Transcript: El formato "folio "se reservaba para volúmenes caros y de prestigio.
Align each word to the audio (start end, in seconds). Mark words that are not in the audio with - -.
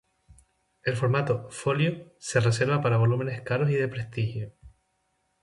El 0.81 0.95
formato 0.95 1.47
"folio 1.51 2.11
"se 2.17 2.39
reservaba 2.39 2.81
para 2.81 2.97
volúmenes 2.97 3.39
caros 3.43 3.69
y 3.69 3.75
de 3.75 3.87
prestigio. 3.87 4.51